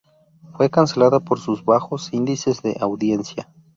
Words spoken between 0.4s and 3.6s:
Fue cancelada por sus bajos índices de audiencia.